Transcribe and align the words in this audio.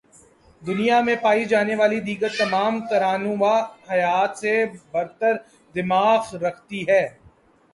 دنیا 0.61 0.99
میں 1.05 1.15
پائی 1.23 1.43
جانے 1.51 1.75
والی 1.75 1.99
دیگر 2.07 2.31
تمام 2.37 2.79
تر 2.89 3.01
انواع 3.03 3.59
حیات 3.91 4.37
سے 4.37 4.53
برتر 4.91 5.33
دماغ 5.75 6.35
رکھتی 6.43 6.81
ہے 6.87 7.03